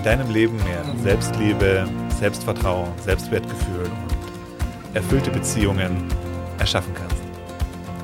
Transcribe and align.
in 0.00 0.04
deinem 0.04 0.30
Leben 0.30 0.56
mehr 0.64 0.82
Selbstliebe, 1.02 1.86
Selbstvertrauen, 2.18 2.98
Selbstwertgefühl 3.00 3.84
und 3.84 4.96
erfüllte 4.96 5.30
Beziehungen 5.30 6.10
erschaffen 6.58 6.94
kannst. 6.94 7.22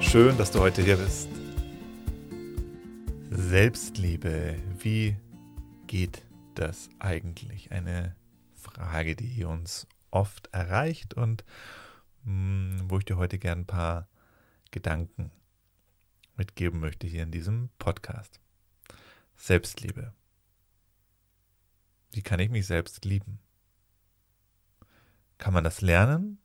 Schön, 0.01 0.37
dass 0.37 0.51
du 0.51 0.61
heute 0.61 0.83
hier 0.83 0.99
bist. 0.99 1.31
Selbstliebe, 3.31 4.57
wie 4.79 5.17
geht 5.87 6.23
das 6.55 6.91
eigentlich? 6.99 7.73
Eine 7.73 8.15
Frage, 8.53 9.17
die 9.17 9.45
uns 9.45 9.87
oft 10.11 10.51
erreicht 10.53 11.15
und 11.15 11.47
mh, 12.25 12.81
hm, 12.81 12.91
wo 12.91 12.99
ich 12.99 13.07
dir 13.07 13.17
heute 13.17 13.39
gern 13.39 13.61
ein 13.61 13.67
paar 13.67 14.07
Gedanken 14.71 15.31
mitgeben 16.37 16.79
möchte 16.79 17.07
hier 17.07 17.23
in 17.23 17.31
diesem 17.31 17.71
Podcast. 17.79 18.39
Selbstliebe. 19.35 20.13
Wie 22.17 22.23
kann 22.23 22.41
ich 22.41 22.49
mich 22.49 22.67
selbst 22.67 23.05
lieben? 23.05 23.39
Kann 25.37 25.53
man 25.53 25.65
das 25.65 25.83
lernen? 25.83 26.39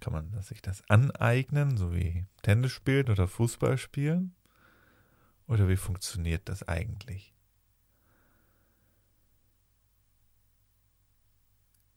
Kann 0.00 0.12
man 0.12 0.42
sich 0.42 0.60
das 0.60 0.82
aneignen, 0.90 1.78
so 1.78 1.94
wie 1.94 2.26
Tennis 2.42 2.72
spielen 2.72 3.08
oder 3.08 3.26
Fußball 3.26 3.78
spielen? 3.78 4.34
Oder 5.46 5.70
wie 5.70 5.76
funktioniert 5.76 6.50
das 6.50 6.68
eigentlich? 6.68 7.32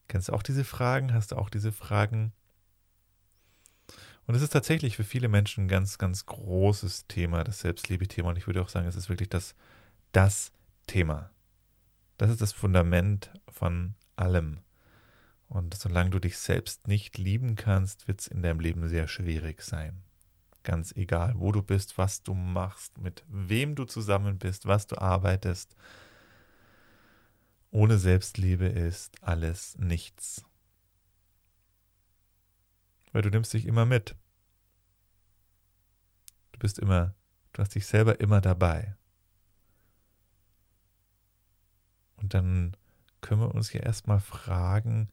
Kennst 0.08 0.30
du 0.30 0.34
auch 0.34 0.44
diese 0.44 0.64
Fragen? 0.64 1.14
Hast 1.14 1.34
du 1.34 1.36
auch 1.36 1.50
diese 1.50 1.74
Fragen? 1.74 2.32
Und 4.28 4.36
es 4.36 4.42
ist 4.42 4.54
tatsächlich 4.54 4.96
für 4.96 5.04
viele 5.04 5.28
Menschen 5.28 5.66
ein 5.66 5.68
ganz, 5.68 5.98
ganz 5.98 6.26
großes 6.26 7.08
Thema, 7.08 7.44
das 7.44 7.60
Selbstliebe-Thema. 7.60 8.30
Und 8.30 8.38
ich 8.38 8.48
würde 8.48 8.62
auch 8.62 8.70
sagen, 8.70 8.88
es 8.88 8.96
ist 8.96 9.10
wirklich 9.10 9.28
das, 9.28 9.56
das 10.14 10.54
Thema. 10.88 11.32
Das 12.20 12.30
ist 12.30 12.42
das 12.42 12.52
Fundament 12.52 13.32
von 13.48 13.96
allem. 14.18 14.60
Und 15.48 15.74
solange 15.74 16.10
du 16.10 16.20
dich 16.20 16.38
selbst 16.38 16.86
nicht 16.86 17.18
lieben 17.18 17.56
kannst, 17.56 18.10
wird 18.10 18.20
es 18.20 18.28
in 18.28 18.42
deinem 18.42 18.60
Leben 18.60 18.90
sehr 18.90 19.08
schwierig 19.08 19.62
sein. 19.62 20.04
Ganz 20.64 20.92
egal, 20.92 21.36
wo 21.38 21.54
du 21.54 21.64
bist, 21.64 21.98
was 21.98 22.22
du 22.22 22.34
machst, 22.34 22.98
mit 22.98 23.24
wem 23.30 23.74
du 23.74 23.86
zusammen 23.86 24.38
bist, 24.38 24.66
was 24.66 24.86
du 24.86 24.98
arbeitest. 24.98 25.78
Ohne 27.72 27.98
Selbstliebe 27.98 28.66
ist 28.66 29.24
alles 29.24 29.78
nichts. 29.78 30.44
Weil 33.14 33.22
du 33.22 33.30
nimmst 33.30 33.54
dich 33.54 33.66
immer 33.66 33.86
mit. 33.86 34.18
Du 36.52 36.60
bist 36.60 36.80
immer, 36.80 37.16
du 37.54 37.62
hast 37.62 37.76
dich 37.76 37.88
selber 37.88 38.20
immer 38.20 38.42
dabei. 38.42 38.98
Und 42.20 42.34
dann 42.34 42.76
können 43.22 43.42
wir 43.42 43.54
uns 43.56 43.74
ja 43.74 43.82
erstmal 43.82 44.20
fragen, 44.20 45.10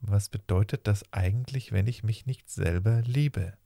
was 0.00 0.28
bedeutet 0.28 0.86
das 0.86 1.04
eigentlich, 1.12 1.72
wenn 1.72 1.86
ich 1.86 2.02
mich 2.02 2.26
nicht 2.26 2.48
selber 2.50 3.02
liebe? 3.02 3.56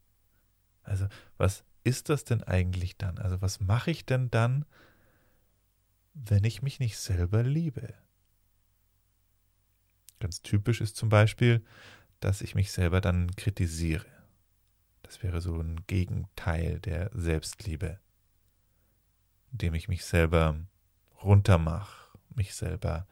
Also, 0.82 1.06
was 1.36 1.64
ist 1.84 2.08
das 2.08 2.24
denn 2.24 2.42
eigentlich 2.42 2.96
dann? 2.96 3.18
Also, 3.18 3.40
was 3.40 3.60
mache 3.60 3.90
ich 3.90 4.04
denn 4.04 4.30
dann, 4.30 4.64
wenn 6.12 6.44
ich 6.44 6.62
mich 6.62 6.80
nicht 6.80 6.98
selber 6.98 7.42
liebe? 7.42 7.94
Ganz 10.20 10.42
typisch 10.42 10.80
ist 10.80 10.96
zum 10.96 11.08
Beispiel, 11.08 11.64
dass 12.20 12.40
ich 12.40 12.54
mich 12.54 12.72
selber 12.72 13.00
dann 13.00 13.34
kritisiere. 13.36 14.06
Das 15.02 15.22
wäre 15.22 15.40
so 15.40 15.60
ein 15.60 15.84
Gegenteil 15.86 16.80
der 16.80 17.10
Selbstliebe, 17.12 18.00
indem 19.52 19.74
ich 19.74 19.88
mich 19.88 20.04
selber 20.04 20.58
runtermache 21.22 22.03
mich 22.36 22.54
selber 22.54 23.06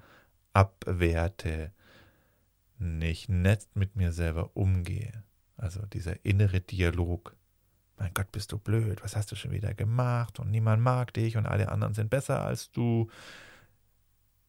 abwerte, 0.53 1.73
nicht 2.79 3.29
nett 3.29 3.69
mit 3.75 3.97
mir 3.97 4.13
selber 4.13 4.51
umgehe. 4.55 5.23
Also 5.57 5.85
dieser 5.87 6.25
innere 6.25 6.61
Dialog. 6.61 7.37
Mein 7.97 8.13
Gott, 8.15 8.33
bist 8.33 8.51
du 8.53 8.59
blöd, 8.59 9.03
was 9.05 9.15
hast 9.15 9.31
du 9.31 9.37
schon 9.37 9.53
wieder 9.53 9.75
gemacht 9.75 10.41
und 10.41 10.51
niemand 10.51 10.83
mag 10.83 11.15
dich 11.15 11.37
und 11.37 11.47
alle 11.47 11.71
anderen 11.71 11.95
sind 11.95 12.11
besser 12.11 12.45
als 12.45 12.73
du. 12.73 13.09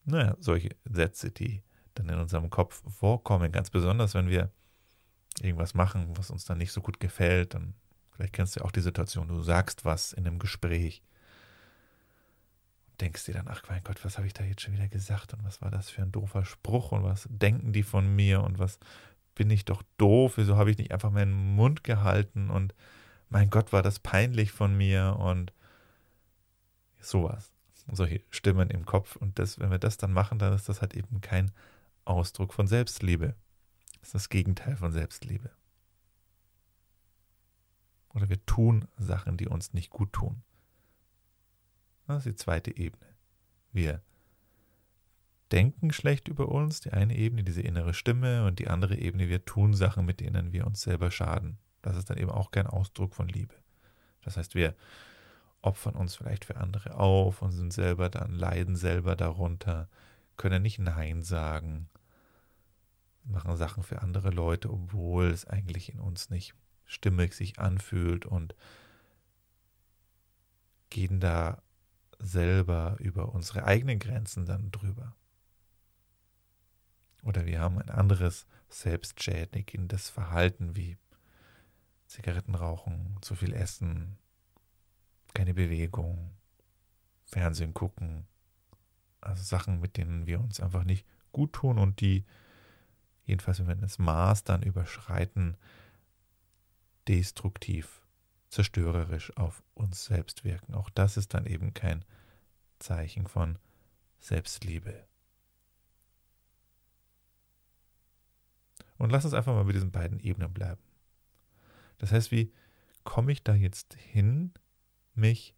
Naja, 0.04 0.36
solche 0.40 0.70
Sätze, 0.84 1.30
die 1.30 1.62
dann 1.94 2.08
in 2.08 2.18
unserem 2.18 2.50
Kopf 2.50 2.82
vorkommen, 2.92 3.52
ganz 3.52 3.70
besonders, 3.70 4.14
wenn 4.14 4.28
wir 4.28 4.50
irgendwas 5.40 5.74
machen, 5.74 6.16
was 6.16 6.30
uns 6.30 6.44
dann 6.44 6.58
nicht 6.58 6.72
so 6.72 6.80
gut 6.80 7.00
gefällt, 7.00 7.54
dann 7.54 7.74
vielleicht 8.10 8.32
kennst 8.32 8.56
du 8.56 8.64
auch 8.64 8.72
die 8.72 8.80
Situation, 8.80 9.28
du 9.28 9.42
sagst 9.42 9.84
was 9.84 10.12
in 10.12 10.26
einem 10.26 10.38
Gespräch 10.38 11.02
denkst 13.00 13.24
dir 13.24 13.34
dann, 13.34 13.48
ach 13.48 13.62
mein 13.68 13.82
Gott, 13.82 14.04
was 14.04 14.16
habe 14.18 14.26
ich 14.26 14.34
da 14.34 14.44
jetzt 14.44 14.62
schon 14.62 14.74
wieder 14.74 14.88
gesagt 14.88 15.34
und 15.34 15.44
was 15.44 15.60
war 15.60 15.70
das 15.70 15.90
für 15.90 16.02
ein 16.02 16.12
doofer 16.12 16.44
Spruch 16.44 16.92
und 16.92 17.02
was 17.02 17.26
denken 17.30 17.72
die 17.72 17.82
von 17.82 18.14
mir 18.14 18.42
und 18.42 18.58
was 18.58 18.78
bin 19.34 19.50
ich 19.50 19.64
doch 19.64 19.82
doof, 19.98 20.34
wieso 20.36 20.56
habe 20.56 20.70
ich 20.70 20.78
nicht 20.78 20.92
einfach 20.92 21.10
meinen 21.10 21.54
Mund 21.56 21.82
gehalten 21.84 22.50
und 22.50 22.74
mein 23.28 23.50
Gott, 23.50 23.72
war 23.72 23.82
das 23.82 23.98
peinlich 23.98 24.52
von 24.52 24.76
mir 24.76 25.16
und 25.18 25.52
sowas. 27.00 27.52
Solche 27.90 28.22
Stimmen 28.30 28.70
im 28.70 28.86
Kopf 28.86 29.16
und 29.16 29.38
das, 29.38 29.58
wenn 29.58 29.70
wir 29.70 29.78
das 29.78 29.96
dann 29.96 30.12
machen, 30.12 30.38
dann 30.38 30.52
ist 30.52 30.68
das 30.68 30.80
halt 30.80 30.94
eben 30.94 31.20
kein 31.20 31.50
Ausdruck 32.04 32.54
von 32.54 32.66
Selbstliebe. 32.66 33.34
Das 34.00 34.08
ist 34.08 34.14
das 34.14 34.28
Gegenteil 34.28 34.76
von 34.76 34.92
Selbstliebe. 34.92 35.50
Oder 38.10 38.28
wir 38.28 38.44
tun 38.46 38.86
Sachen, 38.96 39.36
die 39.36 39.48
uns 39.48 39.72
nicht 39.72 39.90
gut 39.90 40.12
tun. 40.12 40.42
Das 42.06 42.18
ist 42.18 42.26
die 42.26 42.36
zweite 42.36 42.76
Ebene. 42.76 43.06
Wir 43.72 44.02
denken 45.52 45.92
schlecht 45.92 46.28
über 46.28 46.48
uns, 46.48 46.80
die 46.80 46.92
eine 46.92 47.16
Ebene, 47.16 47.44
diese 47.44 47.62
innere 47.62 47.94
Stimme, 47.94 48.46
und 48.46 48.58
die 48.58 48.68
andere 48.68 48.96
Ebene, 48.96 49.28
wir 49.28 49.44
tun 49.44 49.74
Sachen, 49.74 50.04
mit 50.04 50.20
denen 50.20 50.52
wir 50.52 50.66
uns 50.66 50.82
selber 50.82 51.10
schaden. 51.10 51.58
Das 51.82 51.96
ist 51.96 52.10
dann 52.10 52.18
eben 52.18 52.30
auch 52.30 52.50
kein 52.50 52.66
Ausdruck 52.66 53.14
von 53.14 53.28
Liebe. 53.28 53.54
Das 54.22 54.36
heißt, 54.36 54.54
wir 54.54 54.74
opfern 55.62 55.94
uns 55.94 56.14
vielleicht 56.14 56.44
für 56.44 56.56
andere 56.56 56.96
auf 56.96 57.42
und 57.42 57.52
sind 57.52 57.72
selber 57.72 58.08
dann, 58.08 58.32
leiden 58.32 58.76
selber 58.76 59.16
darunter, 59.16 59.88
können 60.36 60.62
nicht 60.62 60.78
Nein 60.78 61.22
sagen, 61.22 61.88
machen 63.24 63.56
Sachen 63.56 63.82
für 63.82 64.02
andere 64.02 64.30
Leute, 64.30 64.70
obwohl 64.70 65.26
es 65.26 65.46
eigentlich 65.46 65.92
in 65.92 66.00
uns 66.00 66.30
nicht 66.30 66.54
stimmig 66.84 67.32
sich 67.34 67.58
anfühlt 67.58 68.26
und 68.26 68.54
gehen 70.90 71.20
da 71.20 71.62
selber 72.24 72.96
über 72.98 73.34
unsere 73.34 73.64
eigenen 73.64 73.98
Grenzen 73.98 74.46
dann 74.46 74.70
drüber. 74.70 75.14
Oder 77.22 77.46
wir 77.46 77.60
haben 77.60 77.78
ein 77.78 77.90
anderes 77.90 78.46
selbstschädigendes 78.68 80.10
Verhalten 80.10 80.76
wie 80.76 80.98
Zigaretten 82.06 82.54
rauchen, 82.54 83.16
zu 83.22 83.34
viel 83.34 83.54
essen, 83.54 84.18
keine 85.32 85.54
Bewegung, 85.54 86.30
Fernsehen 87.24 87.74
gucken, 87.74 88.26
also 89.20 89.42
Sachen, 89.42 89.80
mit 89.80 89.96
denen 89.96 90.26
wir 90.26 90.40
uns 90.40 90.60
einfach 90.60 90.84
nicht 90.84 91.06
gut 91.32 91.54
tun 91.54 91.78
und 91.78 92.00
die, 92.00 92.24
jedenfalls 93.24 93.58
wenn 93.58 93.68
wir 93.68 93.74
das 93.74 93.98
Maß 93.98 94.44
dann 94.44 94.62
überschreiten, 94.62 95.56
destruktiv 97.08 98.03
zerstörerisch 98.54 99.36
auf 99.36 99.64
uns 99.74 100.04
selbst 100.04 100.44
wirken. 100.44 100.74
Auch 100.74 100.88
das 100.90 101.16
ist 101.16 101.34
dann 101.34 101.44
eben 101.46 101.74
kein 101.74 102.04
Zeichen 102.78 103.26
von 103.26 103.58
Selbstliebe. 104.20 105.06
Und 108.96 109.10
lass 109.10 109.24
uns 109.24 109.34
einfach 109.34 109.52
mal 109.52 109.64
bei 109.64 109.72
diesen 109.72 109.90
beiden 109.90 110.20
Ebenen 110.20 110.54
bleiben. 110.54 110.80
Das 111.98 112.12
heißt, 112.12 112.30
wie 112.30 112.52
komme 113.02 113.32
ich 113.32 113.42
da 113.42 113.54
jetzt 113.54 113.94
hin, 113.94 114.52
mich 115.14 115.56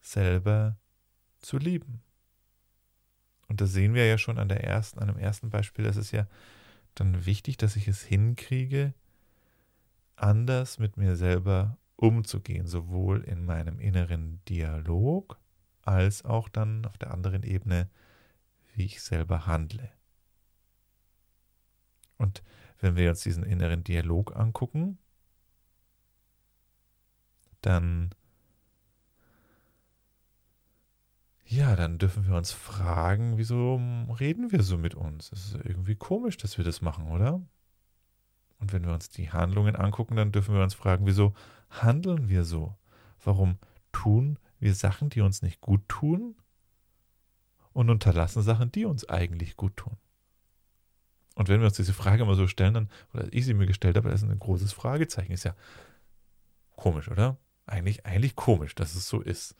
selber 0.00 0.78
zu 1.40 1.58
lieben? 1.58 2.00
Und 3.48 3.60
das 3.60 3.72
sehen 3.72 3.94
wir 3.94 4.06
ja 4.06 4.18
schon 4.18 4.38
an 4.38 4.48
der 4.48 4.62
ersten, 4.62 5.00
an 5.00 5.08
dem 5.08 5.18
ersten 5.18 5.50
Beispiel. 5.50 5.84
Es 5.84 5.96
ist 5.96 6.12
ja 6.12 6.28
dann 6.94 7.26
wichtig, 7.26 7.56
dass 7.56 7.74
ich 7.74 7.88
es 7.88 8.02
hinkriege, 8.02 8.94
anders 10.14 10.78
mit 10.78 10.96
mir 10.96 11.16
selber 11.16 11.76
umzugehen, 12.04 12.66
sowohl 12.66 13.22
in 13.24 13.44
meinem 13.44 13.80
inneren 13.80 14.40
Dialog 14.48 15.38
als 15.82 16.24
auch 16.24 16.48
dann 16.48 16.86
auf 16.86 16.98
der 16.98 17.12
anderen 17.12 17.42
Ebene, 17.42 17.88
wie 18.74 18.84
ich 18.84 19.02
selber 19.02 19.46
handle. 19.46 19.90
Und 22.16 22.42
wenn 22.80 22.96
wir 22.96 23.10
uns 23.10 23.20
diesen 23.20 23.44
inneren 23.44 23.84
Dialog 23.84 24.36
angucken, 24.36 24.98
dann 27.60 28.14
ja, 31.46 31.76
dann 31.76 31.98
dürfen 31.98 32.26
wir 32.26 32.36
uns 32.36 32.52
fragen, 32.52 33.36
wieso 33.36 33.76
reden 34.18 34.50
wir 34.50 34.62
so 34.62 34.78
mit 34.78 34.94
uns? 34.94 35.30
Es 35.30 35.46
ist 35.46 35.54
irgendwie 35.64 35.94
komisch, 35.94 36.36
dass 36.36 36.56
wir 36.58 36.64
das 36.64 36.80
machen, 36.80 37.08
oder? 37.08 37.42
Und 38.58 38.72
wenn 38.72 38.84
wir 38.84 38.92
uns 38.92 39.08
die 39.08 39.30
Handlungen 39.30 39.76
angucken, 39.76 40.16
dann 40.16 40.32
dürfen 40.32 40.54
wir 40.54 40.62
uns 40.62 40.74
fragen, 40.74 41.06
wieso 41.06 41.34
handeln 41.70 42.28
wir 42.28 42.44
so? 42.44 42.76
Warum 43.22 43.58
tun 43.92 44.38
wir 44.58 44.74
Sachen, 44.74 45.10
die 45.10 45.20
uns 45.20 45.42
nicht 45.42 45.60
gut 45.60 45.88
tun 45.88 46.36
und 47.72 47.90
unterlassen 47.90 48.42
Sachen, 48.42 48.72
die 48.72 48.84
uns 48.84 49.08
eigentlich 49.08 49.56
gut 49.56 49.76
tun? 49.76 49.96
Und 51.34 51.48
wenn 51.48 51.60
wir 51.60 51.66
uns 51.66 51.76
diese 51.76 51.92
Frage 51.92 52.22
immer 52.22 52.36
so 52.36 52.46
stellen, 52.46 52.74
dann, 52.74 52.88
oder 53.12 53.26
ich 53.32 53.44
sie 53.44 53.54
mir 53.54 53.66
gestellt 53.66 53.96
habe, 53.96 54.08
das 54.08 54.22
ist 54.22 54.30
ein 54.30 54.38
großes 54.38 54.72
Fragezeichen. 54.72 55.32
Ist 55.32 55.44
ja 55.44 55.54
komisch, 56.76 57.08
oder? 57.10 57.38
Eigentlich, 57.66 58.06
eigentlich 58.06 58.36
komisch, 58.36 58.74
dass 58.74 58.94
es 58.94 59.08
so 59.08 59.20
ist. 59.20 59.56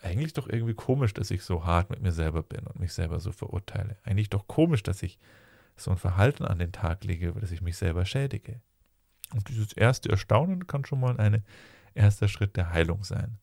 Eigentlich 0.00 0.32
doch 0.32 0.48
irgendwie 0.48 0.74
komisch, 0.74 1.14
dass 1.14 1.30
ich 1.30 1.42
so 1.42 1.64
hart 1.64 1.90
mit 1.90 2.00
mir 2.00 2.12
selber 2.12 2.42
bin 2.42 2.66
und 2.66 2.78
mich 2.78 2.92
selber 2.92 3.18
so 3.20 3.32
verurteile. 3.32 3.98
Eigentlich 4.04 4.30
doch 4.30 4.46
komisch, 4.46 4.82
dass 4.82 5.02
ich 5.02 5.18
so 5.76 5.90
ein 5.90 5.96
Verhalten 5.96 6.44
an 6.44 6.58
den 6.58 6.72
Tag 6.72 7.04
lege, 7.04 7.32
dass 7.32 7.50
ich 7.50 7.62
mich 7.62 7.76
selber 7.76 8.04
schädige. 8.04 8.60
Und 9.32 9.48
dieses 9.48 9.72
erste 9.72 10.10
Erstaunen 10.10 10.66
kann 10.66 10.84
schon 10.84 11.00
mal 11.00 11.18
ein 11.18 11.42
erster 11.94 12.28
Schritt 12.28 12.56
der 12.56 12.70
Heilung 12.70 13.04
sein. 13.04 13.38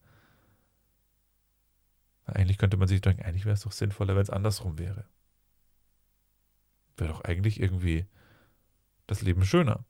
Eigentlich 2.26 2.58
könnte 2.58 2.78
man 2.78 2.88
sich 2.88 3.02
denken, 3.02 3.24
eigentlich 3.24 3.46
wäre 3.46 3.56
es 3.56 3.62
doch 3.62 3.72
sinnvoller, 3.72 4.16
wenn 4.16 4.22
es 4.22 4.30
andersrum 4.30 4.78
wäre. 4.78 5.06
Wäre 6.98 7.10
doch 7.10 7.22
eigentlich 7.24 7.60
irgendwie 7.60 8.06
das 9.08 9.22
Leben 9.22 9.44
schöner. 9.46 9.84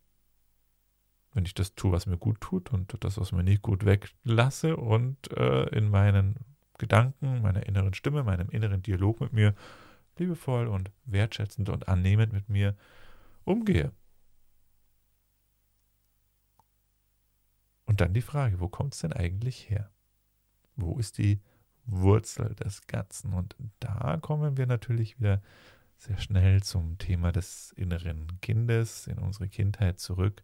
Wenn 1.33 1.45
ich 1.45 1.53
das 1.53 1.75
tue, 1.75 1.91
was 1.91 2.05
mir 2.05 2.17
gut 2.17 2.39
tut 2.41 2.71
und 2.71 2.95
das, 3.03 3.17
was 3.17 3.31
mir 3.31 3.43
nicht 3.43 3.61
gut 3.61 3.85
weglasse 3.85 4.77
und 4.77 5.31
äh, 5.37 5.67
in 5.69 5.89
meinen 5.89 6.35
Gedanken, 6.77 7.41
meiner 7.41 7.65
inneren 7.65 7.93
Stimme, 7.93 8.23
meinem 8.23 8.49
inneren 8.49 8.81
Dialog 8.81 9.19
mit 9.19 9.33
mir 9.33 9.53
liebevoll 10.19 10.67
und 10.67 10.91
wertschätzend 11.05 11.69
und 11.69 11.87
annehmend 11.87 12.33
mit 12.33 12.49
mir 12.49 12.75
umgehe. 13.43 13.91
Und 17.85 18.01
dann 18.01 18.13
die 18.13 18.21
Frage, 18.21 18.59
wo 18.59 18.69
kommt 18.69 18.93
es 18.93 19.01
denn 19.01 19.13
eigentlich 19.13 19.69
her? 19.69 19.89
Wo 20.75 20.99
ist 20.99 21.17
die 21.17 21.41
Wurzel 21.85 22.53
des 22.55 22.85
Ganzen? 22.85 23.33
Und 23.33 23.55
da 23.79 24.17
kommen 24.21 24.57
wir 24.57 24.67
natürlich 24.67 25.19
wieder 25.19 25.41
sehr 25.97 26.17
schnell 26.17 26.63
zum 26.63 26.97
Thema 26.97 27.31
des 27.31 27.71
inneren 27.73 28.39
Kindes 28.41 29.07
in 29.07 29.17
unsere 29.17 29.49
Kindheit 29.49 29.99
zurück, 29.99 30.43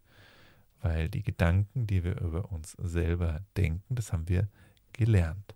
weil 0.80 1.08
die 1.08 1.22
Gedanken, 1.22 1.86
die 1.86 2.04
wir 2.04 2.20
über 2.20 2.52
uns 2.52 2.72
selber 2.72 3.40
denken, 3.56 3.94
das 3.94 4.12
haben 4.12 4.28
wir 4.28 4.48
gelernt. 4.92 5.54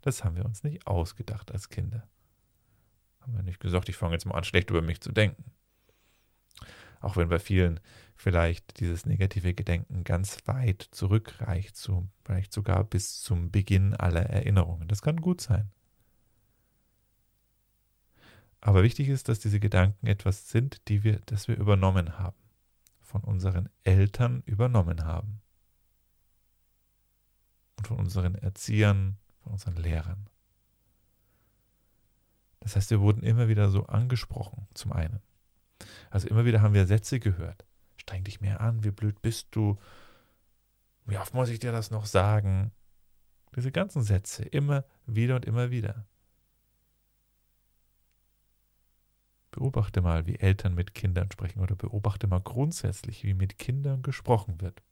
Das 0.00 0.24
haben 0.24 0.36
wir 0.36 0.44
uns 0.44 0.62
nicht 0.62 0.86
ausgedacht 0.86 1.50
als 1.50 1.68
Kinder. 1.68 2.08
Haben 3.26 3.36
wir 3.36 3.42
nicht 3.42 3.60
gesagt, 3.60 3.88
ich 3.88 3.96
fange 3.96 4.12
jetzt 4.12 4.24
mal 4.24 4.36
an, 4.36 4.44
schlecht 4.44 4.70
über 4.70 4.82
mich 4.82 5.00
zu 5.00 5.10
denken. 5.10 5.44
Auch 7.00 7.16
wenn 7.16 7.28
bei 7.28 7.40
vielen 7.40 7.80
vielleicht 8.14 8.78
dieses 8.80 9.04
negative 9.04 9.52
Gedenken 9.52 10.04
ganz 10.04 10.46
weit 10.46 10.88
zurückreicht, 10.92 11.76
zu, 11.76 12.08
vielleicht 12.24 12.52
sogar 12.52 12.84
bis 12.84 13.20
zum 13.20 13.50
Beginn 13.50 13.94
aller 13.94 14.22
Erinnerungen. 14.22 14.88
Das 14.88 15.02
kann 15.02 15.20
gut 15.20 15.40
sein. 15.40 15.70
Aber 18.60 18.82
wichtig 18.82 19.08
ist, 19.08 19.28
dass 19.28 19.38
diese 19.38 19.60
Gedanken 19.60 20.06
etwas 20.06 20.48
sind, 20.48 20.88
die 20.88 21.04
wir, 21.04 21.20
das 21.26 21.46
wir 21.48 21.56
übernommen 21.56 22.18
haben, 22.18 22.36
von 23.00 23.22
unseren 23.22 23.68
Eltern 23.84 24.42
übernommen 24.46 25.04
haben 25.04 25.40
und 27.76 27.86
von 27.86 27.98
unseren 27.98 28.34
Erziehern, 28.34 29.18
von 29.42 29.52
unseren 29.52 29.76
Lehrern. 29.76 30.28
Das 32.66 32.74
heißt, 32.74 32.90
wir 32.90 33.00
wurden 33.00 33.22
immer 33.22 33.46
wieder 33.46 33.70
so 33.70 33.86
angesprochen, 33.86 34.66
zum 34.74 34.92
einen. 34.92 35.20
Also 36.10 36.26
immer 36.26 36.44
wieder 36.44 36.62
haben 36.62 36.74
wir 36.74 36.84
Sätze 36.84 37.20
gehört. 37.20 37.64
Streng 37.96 38.24
dich 38.24 38.40
mehr 38.40 38.60
an, 38.60 38.82
wie 38.82 38.90
blöd 38.90 39.22
bist 39.22 39.46
du? 39.52 39.78
Wie 41.04 41.16
oft 41.16 41.32
muss 41.32 41.48
ich 41.48 41.60
dir 41.60 41.70
das 41.70 41.92
noch 41.92 42.06
sagen? 42.06 42.72
Diese 43.54 43.70
ganzen 43.70 44.02
Sätze, 44.02 44.42
immer 44.42 44.84
wieder 45.06 45.36
und 45.36 45.44
immer 45.44 45.70
wieder. 45.70 46.08
Beobachte 49.52 50.00
mal, 50.00 50.26
wie 50.26 50.40
Eltern 50.40 50.74
mit 50.74 50.92
Kindern 50.92 51.30
sprechen 51.30 51.60
oder 51.60 51.76
beobachte 51.76 52.26
mal 52.26 52.40
grundsätzlich, 52.40 53.22
wie 53.22 53.34
mit 53.34 53.60
Kindern 53.60 54.02
gesprochen 54.02 54.60
wird. 54.60 54.82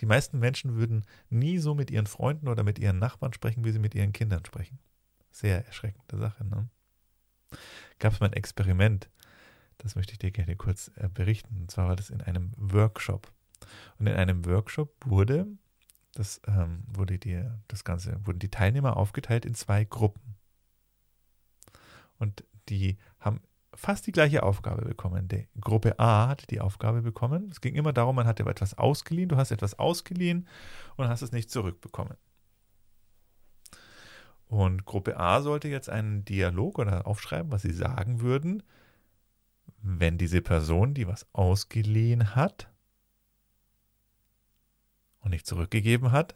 Die 0.00 0.06
meisten 0.06 0.38
Menschen 0.38 0.76
würden 0.76 1.04
nie 1.28 1.58
so 1.58 1.74
mit 1.74 1.90
ihren 1.90 2.06
Freunden 2.06 2.48
oder 2.48 2.62
mit 2.62 2.78
ihren 2.78 2.98
Nachbarn 2.98 3.32
sprechen, 3.32 3.64
wie 3.64 3.72
sie 3.72 3.78
mit 3.78 3.94
ihren 3.94 4.12
Kindern 4.12 4.44
sprechen. 4.44 4.78
Sehr 5.30 5.66
erschreckende 5.66 6.18
Sache. 6.18 6.44
Ne? 6.44 6.68
Gab 7.98 8.12
es 8.12 8.20
mal 8.20 8.26
ein 8.26 8.32
Experiment, 8.32 9.10
das 9.78 9.94
möchte 9.94 10.12
ich 10.12 10.18
dir 10.18 10.30
gerne 10.30 10.56
kurz 10.56 10.90
äh, 10.96 11.08
berichten. 11.08 11.56
Und 11.60 11.70
zwar 11.70 11.88
war 11.88 11.96
das 11.96 12.10
in 12.10 12.20
einem 12.20 12.52
Workshop. 12.56 13.32
Und 13.98 14.06
in 14.06 14.14
einem 14.14 14.44
Workshop 14.46 14.94
wurde 15.04 15.46
das 16.12 16.40
ähm, 16.46 16.82
wurde 16.86 17.18
die, 17.18 17.44
das 17.68 17.84
Ganze, 17.84 18.24
wurden 18.26 18.38
die 18.38 18.50
Teilnehmer 18.50 18.96
aufgeteilt 18.96 19.44
in 19.44 19.54
zwei 19.54 19.84
Gruppen. 19.84 20.36
Und 22.18 22.44
die 22.68 22.98
haben 23.18 23.40
fast 23.74 24.06
die 24.06 24.12
gleiche 24.12 24.42
Aufgabe 24.42 24.84
bekommen. 24.84 25.28
Die 25.28 25.48
Gruppe 25.60 25.98
A 25.98 26.28
hatte 26.28 26.46
die 26.46 26.60
Aufgabe 26.60 27.02
bekommen. 27.02 27.48
Es 27.50 27.60
ging 27.60 27.74
immer 27.74 27.92
darum, 27.92 28.16
man 28.16 28.26
hat 28.26 28.40
etwas 28.40 28.76
ausgeliehen, 28.76 29.28
du 29.28 29.36
hast 29.36 29.50
etwas 29.50 29.78
ausgeliehen 29.78 30.48
und 30.96 31.08
hast 31.08 31.22
es 31.22 31.32
nicht 31.32 31.50
zurückbekommen. 31.50 32.16
Und 34.46 34.84
Gruppe 34.84 35.18
A 35.18 35.42
sollte 35.42 35.68
jetzt 35.68 35.88
einen 35.88 36.24
Dialog 36.24 36.80
oder 36.80 37.06
aufschreiben, 37.06 37.52
was 37.52 37.62
sie 37.62 37.72
sagen 37.72 38.20
würden, 38.20 38.64
wenn 39.80 40.18
diese 40.18 40.42
Person, 40.42 40.92
die 40.92 41.06
was 41.06 41.26
ausgeliehen 41.32 42.34
hat 42.34 42.68
und 45.20 45.30
nicht 45.30 45.46
zurückgegeben 45.46 46.10
hat, 46.10 46.34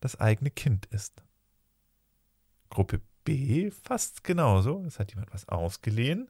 das 0.00 0.18
eigene 0.18 0.50
Kind 0.50 0.86
ist. 0.86 1.22
Gruppe 2.68 3.00
B 3.24 3.70
fast 3.70 4.24
genauso. 4.24 4.84
Es 4.84 4.98
hat 4.98 5.12
jemand 5.12 5.32
was 5.32 5.48
ausgeliehen 5.48 6.28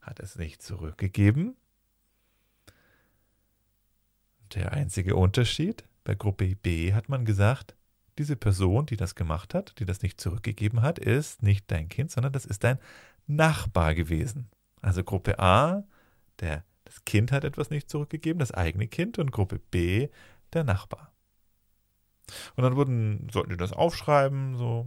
hat 0.00 0.20
es 0.20 0.36
nicht 0.36 0.62
zurückgegeben. 0.62 1.56
Der 4.54 4.72
einzige 4.72 5.16
Unterschied, 5.16 5.84
bei 6.04 6.14
Gruppe 6.14 6.56
B 6.56 6.94
hat 6.94 7.08
man 7.08 7.24
gesagt, 7.24 7.76
diese 8.18 8.36
Person, 8.36 8.86
die 8.86 8.96
das 8.96 9.14
gemacht 9.14 9.54
hat, 9.54 9.78
die 9.78 9.84
das 9.84 10.02
nicht 10.02 10.20
zurückgegeben 10.20 10.82
hat, 10.82 10.98
ist 10.98 11.42
nicht 11.42 11.70
dein 11.70 11.88
Kind, 11.88 12.10
sondern 12.10 12.32
das 12.32 12.44
ist 12.44 12.64
dein 12.64 12.78
Nachbar 13.26 13.94
gewesen. 13.94 14.48
Also 14.80 15.04
Gruppe 15.04 15.38
A, 15.38 15.84
der, 16.40 16.64
das 16.84 17.04
Kind 17.04 17.30
hat 17.30 17.44
etwas 17.44 17.70
nicht 17.70 17.90
zurückgegeben, 17.90 18.38
das 18.38 18.52
eigene 18.52 18.88
Kind, 18.88 19.18
und 19.18 19.30
Gruppe 19.30 19.60
B, 19.70 20.08
der 20.52 20.64
Nachbar. 20.64 21.12
Und 22.56 22.64
dann 22.64 22.76
wurden, 22.76 23.28
sollten 23.32 23.50
die 23.50 23.56
das 23.56 23.72
aufschreiben, 23.72 24.56
so 24.56 24.86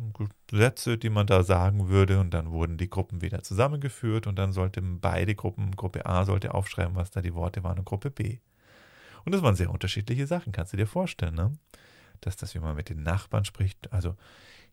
Sätze, 0.51 0.98
die 0.98 1.10
man 1.10 1.27
da 1.27 1.43
sagen 1.43 1.89
würde, 1.89 2.19
und 2.19 2.33
dann 2.33 2.51
wurden 2.51 2.77
die 2.77 2.89
Gruppen 2.89 3.21
wieder 3.21 3.43
zusammengeführt 3.43 4.27
und 4.27 4.38
dann 4.38 4.53
sollten 4.53 5.00
beide 5.00 5.36
Gruppen, 5.36 5.75
Gruppe 5.75 6.05
A 6.05 6.25
sollte 6.25 6.53
aufschreiben, 6.53 6.95
was 6.95 7.12
da 7.12 7.21
die 7.21 7.33
Worte 7.33 7.63
waren, 7.63 7.79
und 7.79 7.86
Gruppe 7.86 8.12
B. 8.12 8.39
Und 9.25 9.33
das 9.33 9.41
waren 9.41 9.55
sehr 9.55 9.71
unterschiedliche 9.71 10.27
Sachen, 10.27 10.51
kannst 10.51 10.74
du 10.74 10.77
dir 10.77 10.88
vorstellen, 10.88 11.36
ne? 11.36 11.53
Dass 12.21 12.38
das, 12.38 12.53
wie 12.53 12.60
man 12.60 12.75
mit 12.75 12.89
den 12.89 13.01
Nachbarn 13.01 13.45
spricht, 13.45 13.91
also 13.91 14.15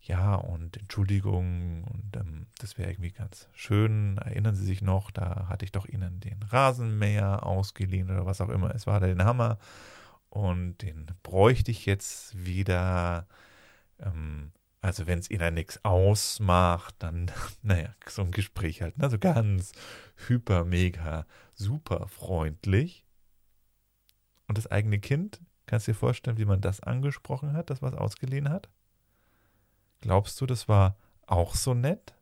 ja, 0.03 0.37
und 0.37 0.77
Entschuldigung, 0.77 1.85
und 1.85 2.17
ähm, 2.17 2.47
das 2.59 2.79
wäre 2.79 2.91
irgendwie 2.91 3.11
ganz 3.11 3.49
schön. 3.53 4.19
Erinnern 4.19 4.55
Sie 4.55 4.65
sich 4.65 4.81
noch, 4.81 5.11
da 5.11 5.47
hatte 5.49 5.65
ich 5.65 5.73
doch 5.73 5.87
Ihnen 5.87 6.21
den 6.21 6.43
Rasenmäher 6.45 7.45
ausgeliehen 7.45 8.11
oder 8.11 8.25
was 8.25 8.41
auch 8.41 8.49
immer. 8.49 8.75
Es 8.75 8.87
war 8.87 9.01
den 9.01 9.25
Hammer 9.25 9.59
und 10.31 10.79
den 10.79 11.07
bräuchte 11.23 11.71
ich 11.71 11.87
jetzt 11.87 12.45
wieder. 12.45 13.27
Ähm, 13.99 14.53
also 14.81 15.07
wenn 15.07 15.19
es 15.19 15.31
ihnen 15.31 15.55
nichts 15.55 15.85
ausmacht, 15.85 16.95
dann, 17.01 17.31
naja, 17.63 17.95
so 18.07 18.23
ein 18.23 18.31
Gespräch 18.31 18.83
halt. 18.83 18.95
Also 19.01 19.19
ganz 19.19 19.73
hyper, 20.29 20.65
mega, 20.65 21.27
super 21.55 22.07
freundlich. 22.09 23.05
Und 24.47 24.57
das 24.57 24.67
eigene 24.67 24.99
Kind, 24.99 25.41
kannst 25.67 25.87
du 25.87 25.93
dir 25.93 25.99
vorstellen, 25.99 26.39
wie 26.39 26.45
man 26.45 26.61
das 26.61 26.81
angesprochen 26.81 27.53
hat, 27.53 27.71
das 27.71 27.83
was 27.83 27.95
ausgeliehen 27.95 28.49
hat? 28.49 28.69
Glaubst 30.01 30.41
du, 30.41 30.47
das 30.47 30.69
war 30.69 30.97
auch 31.27 31.55
so 31.55 31.75
nett? 31.75 32.15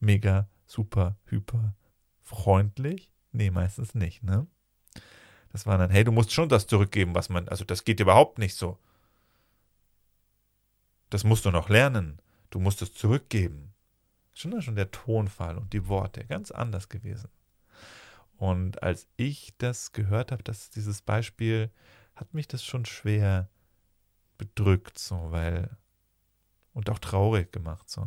Mega, 0.00 0.48
super, 0.66 1.18
hyper, 1.26 1.76
freundlich? 2.22 3.12
Nee, 3.30 3.50
meistens 3.50 3.94
nicht, 3.94 4.22
ne? 4.22 4.46
Das 5.52 5.66
war 5.66 5.78
dann, 5.78 5.90
hey, 5.90 6.04
du 6.04 6.12
musst 6.12 6.32
schon 6.32 6.48
das 6.48 6.66
zurückgeben, 6.66 7.14
was 7.14 7.28
man, 7.28 7.48
also 7.48 7.64
das 7.64 7.84
geht 7.84 8.00
überhaupt 8.00 8.38
nicht 8.38 8.54
so. 8.54 8.78
Das 11.10 11.24
musst 11.24 11.44
du 11.44 11.50
noch 11.50 11.68
lernen. 11.68 12.20
du 12.50 12.60
musst 12.60 12.80
es 12.82 12.94
zurückgeben. 12.94 13.74
Schon, 14.34 14.62
schon 14.62 14.76
der 14.76 14.90
Tonfall 14.90 15.58
und 15.58 15.72
die 15.72 15.88
Worte 15.88 16.24
ganz 16.24 16.50
anders 16.50 16.88
gewesen. 16.88 17.28
Und 18.36 18.82
als 18.82 19.08
ich 19.16 19.54
das 19.58 19.92
gehört 19.92 20.30
habe, 20.30 20.42
dass 20.42 20.70
dieses 20.70 21.02
Beispiel, 21.02 21.70
hat 22.14 22.34
mich 22.34 22.46
das 22.46 22.64
schon 22.64 22.84
schwer 22.84 23.48
bedrückt, 24.38 24.98
so, 24.98 25.30
weil, 25.30 25.76
und 26.72 26.88
auch 26.88 27.00
traurig 27.00 27.52
gemacht, 27.52 27.90
so. 27.90 28.06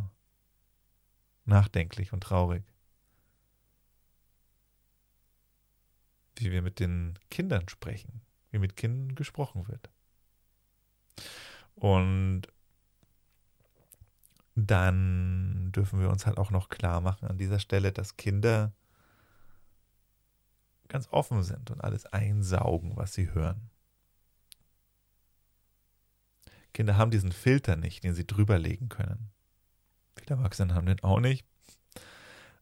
Nachdenklich 1.45 2.13
und 2.13 2.21
traurig. 2.21 2.63
Wie 6.35 6.51
wir 6.51 6.61
mit 6.61 6.79
den 6.79 7.19
Kindern 7.29 7.67
sprechen, 7.69 8.21
wie 8.51 8.59
mit 8.59 8.75
Kindern 8.75 9.15
gesprochen 9.15 9.67
wird. 9.67 9.89
Und 11.75 12.43
dann 14.55 15.71
dürfen 15.71 16.00
wir 16.00 16.09
uns 16.09 16.25
halt 16.25 16.38
auch 16.38 16.51
noch 16.51 16.69
klar 16.69 17.01
machen 17.01 17.27
an 17.27 17.38
dieser 17.38 17.59
Stelle, 17.59 17.91
dass 17.91 18.17
Kinder 18.17 18.73
ganz 20.88 21.07
offen 21.11 21.41
sind 21.43 21.71
und 21.71 21.81
alles 21.81 22.05
einsaugen, 22.05 22.97
was 22.97 23.13
sie 23.13 23.31
hören. 23.33 23.69
Kinder 26.73 26.97
haben 26.97 27.11
diesen 27.11 27.31
Filter 27.31 27.75
nicht, 27.75 28.03
den 28.03 28.13
sie 28.13 28.27
drüberlegen 28.27 28.89
können. 28.89 29.31
Viele 30.17 30.38
Erwachsene 30.38 30.73
haben 30.73 30.85
den 30.85 31.01
auch 31.01 31.19
nicht. 31.19 31.45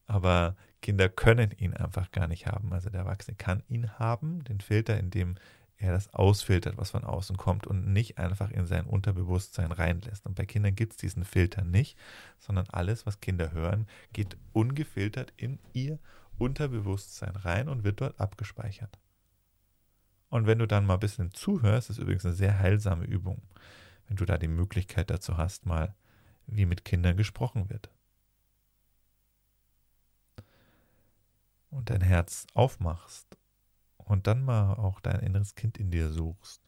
Aber 0.06 0.56
Kinder 0.82 1.10
können 1.10 1.52
ihn 1.52 1.74
einfach 1.74 2.12
gar 2.12 2.28
nicht 2.28 2.48
haben. 2.48 2.74
Also 2.74 2.90
der 2.90 3.02
Erwachsene 3.02 3.36
kann 3.36 3.64
ihn 3.68 4.00
haben, 4.00 4.44
den 4.46 4.62
Filter, 4.62 4.98
in 4.98 5.10
dem 5.10 5.36
er 5.78 5.94
das 5.94 6.14
ausfiltert, 6.14 6.78
was 6.78 6.92
von 6.92 7.06
außen 7.06 7.38
kommt 7.38 7.66
und 7.66 7.92
nicht 7.94 8.18
einfach 8.18 8.52
in 8.52 8.66
sein 8.66 8.86
Unterbewusstsein 8.86 9.72
reinlässt. 9.72 10.26
Und 10.26 10.36
bei 10.36 10.46
Kindern 10.46 10.76
gibt 10.76 10.94
es 10.94 10.98
diesen 10.98 11.24
Filter 11.24 11.64
nicht, 11.64 11.98
sondern 12.38 12.68
alles, 12.70 13.06
was 13.06 13.22
Kinder 13.22 13.54
hören, 13.54 13.88
geht 14.12 14.38
ungefiltert 14.52 15.34
in 15.38 15.60
ihr 15.74 16.00
Unterbewusstsein 16.38 17.36
rein 17.36 17.70
und 17.70 17.84
wird 17.84 18.02
dort 18.02 18.20
abgespeichert. 18.20 19.00
Und 20.30 20.48
wenn 20.48 20.60
du 20.60 20.68
dann 20.68 20.86
mal 20.86 20.96
ein 20.96 21.00
bisschen 21.00 21.32
zuhörst, 21.32 21.90
ist 21.90 21.98
übrigens 21.98 22.26
eine 22.26 22.36
sehr 22.36 22.60
heilsame 22.60 23.06
Übung, 23.06 23.42
wenn 24.08 24.18
du 24.18 24.26
da 24.26 24.38
die 24.38 24.48
Möglichkeit 24.48 25.10
dazu 25.10 25.38
hast, 25.38 25.66
mal 25.66 25.96
wie 26.46 26.66
mit 26.66 26.86
Kindern 26.86 27.18
gesprochen 27.18 27.70
wird. 27.70 27.90
Und 31.70 31.90
dein 31.90 32.02
Herz 32.02 32.48
aufmachst 32.54 33.38
und 33.98 34.26
dann 34.26 34.44
mal 34.44 34.74
auch 34.74 35.00
dein 35.00 35.20
inneres 35.20 35.56
Kind 35.56 35.78
in 35.78 35.92
dir 35.92 36.12
suchst. 36.12 36.62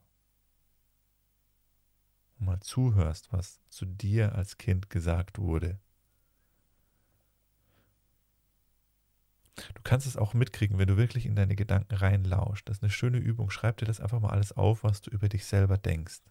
Und 2.37 2.45
mal 2.45 2.59
zuhörst, 2.59 3.33
was 3.33 3.59
zu 3.69 3.85
dir 3.85 4.35
als 4.35 4.57
Kind 4.57 4.89
gesagt 4.89 5.39
wurde. 5.39 5.79
Du 9.55 9.81
kannst 9.83 10.07
es 10.07 10.17
auch 10.17 10.33
mitkriegen, 10.33 10.77
wenn 10.77 10.87
du 10.87 10.97
wirklich 10.97 11.25
in 11.25 11.35
deine 11.35 11.55
Gedanken 11.55 11.95
reinlauscht. 11.95 12.69
Das 12.69 12.77
ist 12.77 12.83
eine 12.83 12.91
schöne 12.91 13.17
Übung. 13.17 13.49
Schreib 13.49 13.77
dir 13.77 13.85
das 13.85 13.99
einfach 13.99 14.19
mal 14.19 14.29
alles 14.29 14.53
auf, 14.53 14.83
was 14.83 15.01
du 15.01 15.11
über 15.11 15.29
dich 15.29 15.45
selber 15.45 15.77
denkst. 15.77 16.21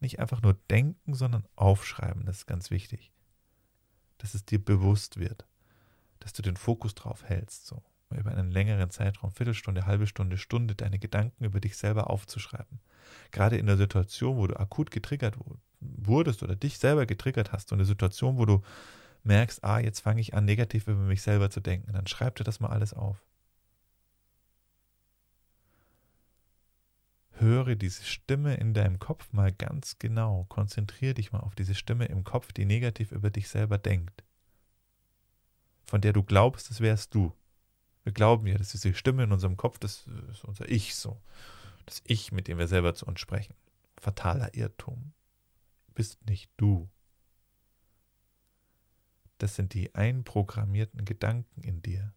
Nicht 0.00 0.18
einfach 0.18 0.42
nur 0.42 0.54
denken, 0.70 1.14
sondern 1.14 1.46
aufschreiben. 1.56 2.26
Das 2.26 2.38
ist 2.38 2.46
ganz 2.46 2.70
wichtig. 2.70 3.12
Dass 4.18 4.34
es 4.34 4.44
dir 4.44 4.62
bewusst 4.62 5.18
wird. 5.18 5.46
Dass 6.20 6.32
du 6.32 6.42
den 6.42 6.56
Fokus 6.56 6.94
drauf 6.94 7.24
hältst. 7.24 7.66
So. 7.66 7.82
Über 8.18 8.30
einen 8.30 8.50
längeren 8.50 8.90
Zeitraum, 8.90 9.32
Viertelstunde, 9.32 9.86
halbe 9.86 10.06
Stunde, 10.06 10.38
Stunde, 10.38 10.74
deine 10.74 10.98
Gedanken 10.98 11.44
über 11.44 11.60
dich 11.60 11.76
selber 11.76 12.10
aufzuschreiben. 12.10 12.80
Gerade 13.30 13.56
in 13.56 13.66
der 13.66 13.76
Situation, 13.76 14.36
wo 14.36 14.46
du 14.46 14.58
akut 14.58 14.90
getriggert 14.90 15.36
wurdest 15.80 16.42
oder 16.42 16.56
dich 16.56 16.78
selber 16.78 17.06
getriggert 17.06 17.52
hast, 17.52 17.68
so 17.68 17.74
eine 17.74 17.84
Situation, 17.84 18.38
wo 18.38 18.46
du 18.46 18.62
merkst, 19.22 19.64
ah, 19.64 19.78
jetzt 19.78 20.00
fange 20.00 20.20
ich 20.20 20.34
an, 20.34 20.44
negativ 20.44 20.86
über 20.86 21.02
mich 21.02 21.22
selber 21.22 21.50
zu 21.50 21.60
denken, 21.60 21.92
dann 21.92 22.06
schreib 22.06 22.36
dir 22.36 22.44
das 22.44 22.60
mal 22.60 22.68
alles 22.68 22.94
auf. 22.94 23.16
Höre 27.38 27.76
diese 27.76 28.04
Stimme 28.04 28.54
in 28.54 28.72
deinem 28.72 28.98
Kopf 28.98 29.30
mal 29.32 29.52
ganz 29.52 29.98
genau. 29.98 30.46
Konzentriere 30.48 31.12
dich 31.12 31.32
mal 31.32 31.40
auf 31.40 31.54
diese 31.54 31.74
Stimme 31.74 32.06
im 32.06 32.24
Kopf, 32.24 32.52
die 32.52 32.64
negativ 32.64 33.12
über 33.12 33.28
dich 33.28 33.48
selber 33.48 33.76
denkt. 33.76 34.24
Von 35.84 36.00
der 36.00 36.14
du 36.14 36.22
glaubst, 36.22 36.70
das 36.70 36.80
wärst 36.80 37.14
du. 37.14 37.32
Wir 38.06 38.12
glauben 38.12 38.46
ja, 38.46 38.56
dass 38.56 38.70
diese 38.70 38.94
Stimme 38.94 39.24
in 39.24 39.32
unserem 39.32 39.56
Kopf, 39.56 39.80
das 39.80 40.06
ist 40.30 40.44
unser 40.44 40.70
Ich 40.70 40.94
so. 40.94 41.20
Das 41.86 42.02
Ich, 42.06 42.30
mit 42.30 42.46
dem 42.46 42.56
wir 42.56 42.68
selber 42.68 42.94
zu 42.94 43.04
uns 43.04 43.18
sprechen. 43.18 43.56
Fataler 43.98 44.54
Irrtum. 44.54 45.12
Bist 45.92 46.24
nicht 46.24 46.48
du. 46.56 46.88
Das 49.38 49.56
sind 49.56 49.74
die 49.74 49.92
einprogrammierten 49.96 51.04
Gedanken 51.04 51.62
in 51.62 51.82
dir. 51.82 52.14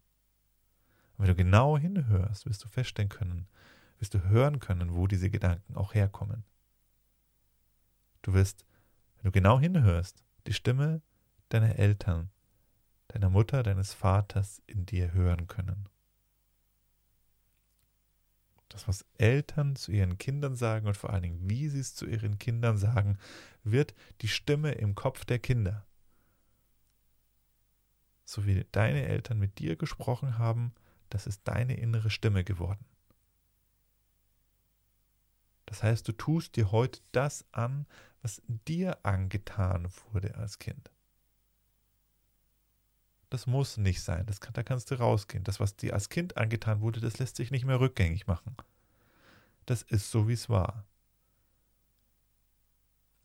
Und 1.18 1.24
wenn 1.24 1.30
du 1.30 1.36
genau 1.36 1.76
hinhörst, 1.76 2.46
wirst 2.46 2.64
du 2.64 2.68
feststellen 2.68 3.10
können, 3.10 3.48
wirst 3.98 4.14
du 4.14 4.22
hören 4.26 4.60
können, 4.60 4.94
wo 4.94 5.08
diese 5.08 5.32
Gedanken 5.32 5.76
auch 5.76 5.96
herkommen. 5.96 6.44
Du 8.22 8.36
wirst, 8.36 8.64
wenn 9.16 9.24
du 9.24 9.32
genau 9.32 9.60
hinhörst, 9.60 10.24
die 10.46 10.54
Stimme 10.54 11.02
deiner 11.50 11.80
Eltern, 11.80 12.30
deiner 13.10 13.30
Mutter, 13.30 13.62
deines 13.62 13.94
Vaters 13.94 14.62
in 14.66 14.86
dir 14.86 15.14
hören 15.14 15.48
können. 15.48 15.90
Das, 18.70 18.88
was 18.88 19.06
Eltern 19.18 19.76
zu 19.76 19.92
ihren 19.92 20.18
Kindern 20.18 20.56
sagen 20.56 20.88
und 20.88 20.96
vor 20.96 21.12
allen 21.12 21.24
Dingen, 21.24 21.50
wie 21.50 21.70
sie 21.70 21.80
es 21.80 21.96
zu 21.96 22.06
ihren 22.06 22.40
Kindern 22.40 22.78
sagen, 22.78 23.18
wird 23.64 23.94
die 24.22 24.28
Stimme 24.28 24.72
im 24.72 24.96
Kopf 24.96 25.26
der 25.26 25.40
Kinder 25.40 25.86
so 28.30 28.46
wie 28.46 28.64
deine 28.72 29.08
Eltern 29.08 29.40
mit 29.40 29.58
dir 29.58 29.76
gesprochen 29.76 30.38
haben, 30.38 30.74
das 31.10 31.26
ist 31.26 31.42
deine 31.46 31.78
innere 31.78 32.12
Stimme 32.12 32.44
geworden. 32.44 32.86
Das 35.66 35.82
heißt, 35.82 36.08
du 36.08 36.12
tust 36.12 36.56
dir 36.56 36.72
heute 36.72 37.02
das 37.12 37.46
an, 37.52 37.88
was 38.22 38.42
dir 38.48 39.04
angetan 39.04 39.88
wurde 40.12 40.36
als 40.36 40.60
Kind. 40.60 40.92
Das 43.30 43.46
muss 43.46 43.78
nicht 43.78 44.02
sein, 44.02 44.26
das 44.26 44.42
kann, 44.42 44.54
da 44.54 44.64
kannst 44.64 44.90
du 44.90 44.96
rausgehen. 44.96 45.44
Das, 45.44 45.60
was 45.60 45.76
dir 45.76 45.94
als 45.94 46.10
Kind 46.10 46.38
angetan 46.38 46.82
wurde, 46.82 47.00
das 47.00 47.20
lässt 47.20 47.36
sich 47.36 47.52
nicht 47.52 47.66
mehr 47.66 47.80
rückgängig 47.80 48.26
machen. 48.26 48.56
Das 49.66 49.84
ist 49.84 50.10
so, 50.10 50.28
wie 50.28 50.34
es 50.34 50.50
war. 50.50 50.86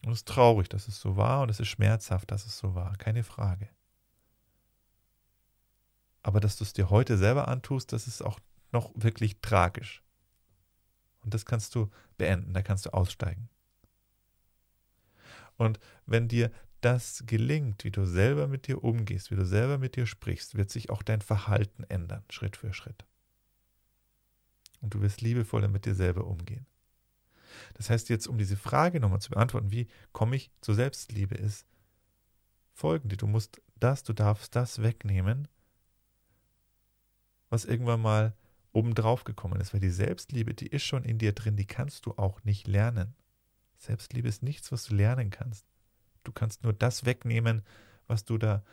Und 0.04 0.12
es 0.12 0.18
ist 0.18 0.28
traurig, 0.28 0.68
dass 0.68 0.88
es 0.88 1.00
so 1.00 1.16
war 1.16 1.40
und 1.40 1.50
es 1.50 1.60
ist 1.60 1.68
schmerzhaft, 1.68 2.30
dass 2.30 2.44
es 2.44 2.58
so 2.58 2.74
war, 2.74 2.94
keine 2.96 3.24
Frage. 3.24 3.70
Aber 6.22 6.40
dass 6.40 6.56
du 6.56 6.64
es 6.64 6.74
dir 6.74 6.90
heute 6.90 7.16
selber 7.16 7.48
antust, 7.48 7.92
das 7.92 8.06
ist 8.06 8.22
auch 8.22 8.38
noch 8.72 8.92
wirklich 8.94 9.40
tragisch. 9.40 10.02
Und 11.22 11.32
das 11.32 11.46
kannst 11.46 11.74
du 11.74 11.90
beenden, 12.18 12.52
da 12.52 12.62
kannst 12.62 12.84
du 12.84 12.92
aussteigen. 12.92 13.48
Und 15.56 15.78
wenn 16.04 16.28
dir 16.28 16.50
das 16.84 17.24
gelingt, 17.26 17.84
wie 17.84 17.90
du 17.90 18.04
selber 18.04 18.46
mit 18.46 18.66
dir 18.66 18.84
umgehst, 18.84 19.30
wie 19.30 19.36
du 19.36 19.46
selber 19.46 19.78
mit 19.78 19.96
dir 19.96 20.06
sprichst, 20.06 20.56
wird 20.56 20.70
sich 20.70 20.90
auch 20.90 21.02
dein 21.02 21.20
Verhalten 21.20 21.84
ändern, 21.84 22.24
Schritt 22.30 22.56
für 22.56 22.72
Schritt. 22.72 23.04
Und 24.80 24.94
du 24.94 25.00
wirst 25.00 25.22
liebevoller 25.22 25.68
mit 25.68 25.86
dir 25.86 25.94
selber 25.94 26.26
umgehen. 26.26 26.66
Das 27.74 27.88
heißt 27.88 28.08
jetzt, 28.08 28.26
um 28.26 28.36
diese 28.36 28.56
Frage 28.56 29.00
nochmal 29.00 29.20
zu 29.20 29.30
beantworten, 29.30 29.70
wie 29.70 29.88
komme 30.12 30.36
ich 30.36 30.50
zur 30.60 30.74
Selbstliebe, 30.74 31.34
ist 31.34 31.66
folgende. 32.74 33.16
Du 33.16 33.26
musst 33.26 33.62
das, 33.76 34.02
du 34.02 34.12
darfst 34.12 34.54
das 34.54 34.82
wegnehmen, 34.82 35.48
was 37.48 37.64
irgendwann 37.64 38.02
mal 38.02 38.34
obendrauf 38.72 39.24
gekommen 39.24 39.60
ist, 39.60 39.72
weil 39.72 39.80
die 39.80 39.90
Selbstliebe, 39.90 40.52
die 40.52 40.66
ist 40.66 40.82
schon 40.82 41.04
in 41.04 41.18
dir 41.18 41.32
drin, 41.32 41.56
die 41.56 41.66
kannst 41.66 42.06
du 42.06 42.12
auch 42.12 42.42
nicht 42.44 42.66
lernen. 42.66 43.14
Selbstliebe 43.78 44.28
ist 44.28 44.42
nichts, 44.42 44.72
was 44.72 44.84
du 44.84 44.94
lernen 44.94 45.30
kannst. 45.30 45.64
Du 46.24 46.32
kannst 46.32 46.64
nur 46.64 46.72
das 46.72 47.04
wegnehmen, 47.04 47.62
was 48.06 48.24
du 48.24 48.38
da, 48.38 48.64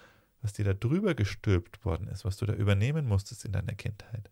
was 0.42 0.54
dir 0.54 0.66
da 0.66 0.74
drüber 0.74 1.14
gestülpt 1.14 1.86
worden 1.86 2.08
ist, 2.08 2.26
was 2.26 2.38
du 2.38 2.46
da 2.46 2.54
übernehmen 2.54 3.06
musstest 3.06 3.46
in 3.46 3.52
deiner 3.52 3.76
Kindheit. 3.76 4.32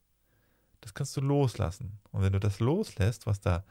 Das 0.82 0.94
kannst 0.94 1.16
du 1.18 1.22
loslassen. 1.22 2.00
Und 2.12 2.22
wenn 2.22 2.34
du 2.34 2.40
das 2.40 2.60
loslässt, 2.60 3.26
was 3.28 3.42
da 3.42 3.64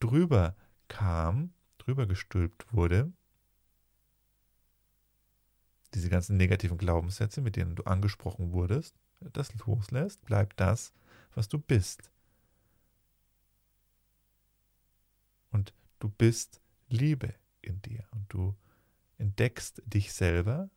drüber 0.00 0.56
kam, 0.88 1.52
drüber 1.78 2.06
gestülpt 2.06 2.72
wurde, 2.72 3.12
diese 5.94 6.08
ganzen 6.08 6.36
negativen 6.36 6.78
Glaubenssätze, 6.78 7.40
mit 7.40 7.56
denen 7.56 7.76
du 7.76 7.84
angesprochen 7.84 8.52
wurdest, 8.52 8.96
das 9.20 9.54
loslässt, 9.66 10.24
bleibt 10.24 10.58
das, 10.60 10.92
was 11.34 11.48
du 11.48 11.58
bist. 11.58 12.10
Und 15.50 15.72
du 16.00 16.08
bist 16.08 16.60
Liebe 16.88 17.34
in 17.62 17.80
dir 17.82 18.04
und 18.10 18.26
du 18.28 18.54
entdeckst 19.18 19.82
dich 19.86 20.12
selber 20.12 20.70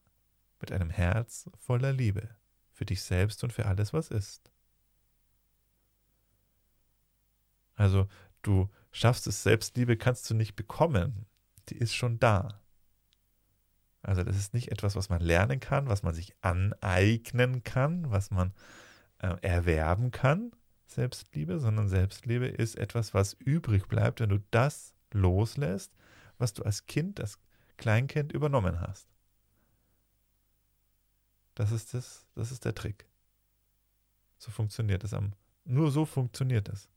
mit 0.59 0.71
einem 0.71 0.89
Herz 0.89 1.49
voller 1.57 1.93
Liebe 1.93 2.29
für 2.71 2.85
dich 2.85 3.01
selbst 3.01 3.43
und 3.43 3.53
für 3.53 3.65
alles, 3.65 3.93
was 3.93 4.11
ist. 4.11 4.51
Also 7.75 8.07
du 8.41 8.69
schaffst 8.91 9.27
es, 9.27 9.43
Selbstliebe 9.43 9.97
kannst 9.97 10.29
du 10.29 10.33
nicht 10.33 10.55
bekommen, 10.55 11.25
die 11.69 11.77
ist 11.77 11.95
schon 11.95 12.19
da. 12.19 12.61
Also 14.01 14.23
das 14.23 14.37
ist 14.37 14.53
nicht 14.53 14.71
etwas, 14.71 14.95
was 14.95 15.09
man 15.09 15.21
lernen 15.21 15.59
kann, 15.59 15.87
was 15.87 16.03
man 16.03 16.13
sich 16.13 16.33
aneignen 16.41 17.63
kann, 17.63 18.09
was 18.09 18.31
man 18.31 18.53
äh, 19.19 19.35
erwerben 19.41 20.11
kann, 20.11 20.51
Selbstliebe, 20.85 21.59
sondern 21.59 21.89
Selbstliebe 21.89 22.47
ist 22.47 22.77
etwas, 22.77 23.13
was 23.13 23.33
übrig 23.33 23.87
bleibt, 23.87 24.19
wenn 24.19 24.29
du 24.29 24.39
das 24.51 24.93
loslässt, 25.11 25.93
was 26.37 26.53
du 26.53 26.63
als 26.63 26.85
Kind, 26.85 27.19
als 27.19 27.39
Kleinkind 27.77 28.31
übernommen 28.31 28.81
hast. 28.81 29.07
Das 31.55 31.71
ist, 31.71 31.93
das, 31.93 32.27
das 32.35 32.51
ist 32.51 32.65
der 32.65 32.75
Trick. 32.75 33.05
So 34.37 34.51
funktioniert 34.51 35.03
es 35.03 35.13
am. 35.13 35.33
Nur 35.65 35.91
so 35.91 36.05
funktioniert 36.05 36.69
es. 36.69 36.87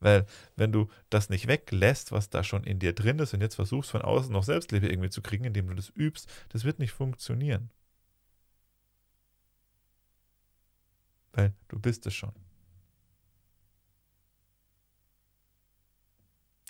Weil, 0.00 0.26
wenn 0.54 0.70
du 0.70 0.88
das 1.10 1.28
nicht 1.28 1.48
weglässt, 1.48 2.12
was 2.12 2.30
da 2.30 2.44
schon 2.44 2.64
in 2.64 2.78
dir 2.78 2.92
drin 2.92 3.18
ist, 3.18 3.34
und 3.34 3.40
jetzt 3.40 3.56
versuchst 3.56 3.90
von 3.90 4.02
außen 4.02 4.32
noch 4.32 4.44
Selbstliebe 4.44 4.88
irgendwie 4.88 5.10
zu 5.10 5.22
kriegen, 5.22 5.44
indem 5.44 5.68
du 5.68 5.74
das 5.74 5.88
übst, 5.88 6.30
das 6.50 6.64
wird 6.64 6.78
nicht 6.78 6.92
funktionieren. 6.92 7.70
Weil 11.32 11.52
du 11.68 11.78
bist 11.78 12.06
es 12.06 12.14
schon. 12.14 12.32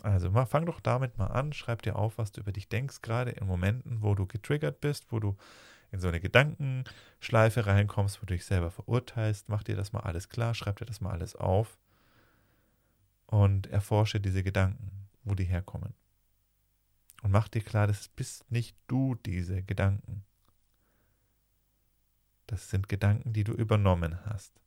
Also 0.09 0.31
mal, 0.31 0.47
fang 0.47 0.65
doch 0.65 0.81
damit 0.81 1.19
mal 1.19 1.27
an, 1.27 1.53
schreib 1.53 1.83
dir 1.83 1.97
auf, 1.97 2.17
was 2.17 2.33
du 2.33 2.41
über 2.41 2.53
dich 2.53 2.69
denkst, 2.69 3.03
gerade 3.03 3.31
in 3.31 3.47
Momenten, 3.47 4.03
wo 4.03 4.15
du 4.15 4.27
getriggert 4.27 4.81
bist, 4.81 5.12
wo 5.12 5.21
du 5.21 5.37
in 5.91 6.00
so 6.00 6.09
eine 6.09 6.21
Gedankenschleife 6.21 7.67
reinkommst, 7.67 8.23
wo 8.23 8.27
du 8.27 8.33
dich 8.35 8.47
selber 8.47 8.71
verurteilst, 8.71 9.49
mach 9.49 9.62
dir 9.62 9.77
das 9.77 9.93
mal 9.93 10.00
alles 10.00 10.31
klar, 10.31 10.55
schreib 10.55 10.79
dir 10.79 10.87
das 10.87 11.03
mal 11.03 11.11
alles 11.11 11.37
auf 11.37 11.79
und 13.27 13.67
erforsche 13.67 14.19
diese 14.19 14.43
Gedanken, 14.43 15.09
wo 15.25 15.35
die 15.35 15.45
herkommen. 15.45 15.93
Und 17.23 17.31
mach 17.31 17.49
dir 17.49 17.62
klar, 17.62 17.87
das 17.87 18.09
bist 18.09 18.50
nicht 18.50 18.77
du, 18.87 19.15
diese 19.15 19.62
Gedanken. 19.62 20.25
Das 22.47 22.71
sind 22.71 22.88
Gedanken, 22.88 23.35
die 23.35 23.45
du 23.45 23.53
übernommen 23.53 24.25
hast. 24.25 24.59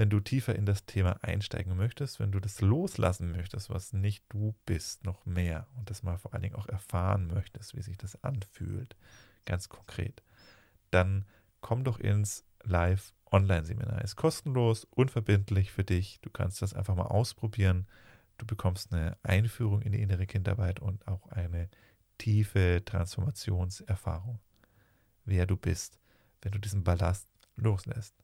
Wenn 0.00 0.08
du 0.08 0.18
tiefer 0.18 0.54
in 0.54 0.64
das 0.64 0.86
Thema 0.86 1.22
einsteigen 1.22 1.76
möchtest, 1.76 2.20
wenn 2.20 2.32
du 2.32 2.40
das 2.40 2.62
loslassen 2.62 3.32
möchtest, 3.32 3.68
was 3.68 3.92
nicht 3.92 4.24
du 4.30 4.54
bist, 4.64 5.04
noch 5.04 5.26
mehr 5.26 5.66
und 5.76 5.90
das 5.90 6.02
mal 6.02 6.16
vor 6.16 6.32
allen 6.32 6.42
Dingen 6.42 6.54
auch 6.54 6.70
erfahren 6.70 7.26
möchtest, 7.26 7.76
wie 7.76 7.82
sich 7.82 7.98
das 7.98 8.24
anfühlt, 8.24 8.96
ganz 9.44 9.68
konkret, 9.68 10.22
dann 10.90 11.26
komm 11.60 11.84
doch 11.84 11.98
ins 11.98 12.46
Live-Online-Seminar. 12.62 14.00
Ist 14.00 14.16
kostenlos, 14.16 14.84
unverbindlich 14.84 15.70
für 15.70 15.84
dich. 15.84 16.18
Du 16.22 16.30
kannst 16.30 16.62
das 16.62 16.72
einfach 16.72 16.94
mal 16.94 17.08
ausprobieren. 17.08 17.86
Du 18.38 18.46
bekommst 18.46 18.94
eine 18.94 19.18
Einführung 19.22 19.82
in 19.82 19.92
die 19.92 20.00
innere 20.00 20.26
Kindarbeit 20.26 20.80
und 20.80 21.06
auch 21.08 21.26
eine 21.26 21.68
tiefe 22.16 22.80
Transformationserfahrung, 22.86 24.40
wer 25.26 25.44
du 25.44 25.58
bist, 25.58 26.00
wenn 26.40 26.52
du 26.52 26.58
diesen 26.58 26.84
Ballast 26.84 27.28
loslässt. 27.56 28.14